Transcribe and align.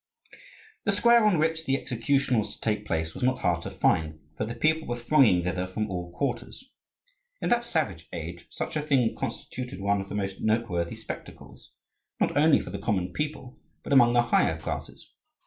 The 0.85 0.93
square 0.93 1.23
on 1.25 1.37
which 1.37 1.65
the 1.65 1.79
execution 1.79 2.39
was 2.39 2.55
to 2.55 2.59
take 2.59 2.87
place 2.87 3.13
was 3.13 3.21
not 3.21 3.41
hard 3.41 3.61
to 3.61 3.69
find: 3.69 4.19
for 4.35 4.45
the 4.45 4.55
people 4.55 4.87
were 4.87 4.95
thronging 4.95 5.43
thither 5.43 5.67
from 5.67 5.91
all 5.91 6.11
quarters. 6.13 6.71
In 7.39 7.49
that 7.49 7.65
savage 7.65 8.07
age 8.11 8.47
such 8.49 8.75
a 8.75 8.81
thing 8.81 9.13
constituted 9.15 9.79
one 9.79 10.01
of 10.01 10.09
the 10.09 10.15
most 10.15 10.41
noteworthy 10.41 10.95
spectacles, 10.95 11.73
not 12.19 12.35
only 12.35 12.59
for 12.59 12.71
the 12.71 12.79
common 12.79 13.13
people, 13.13 13.59
but 13.83 13.93
among 13.93 14.13
the 14.13 14.23
higher 14.23 14.59
classes. 14.59 15.13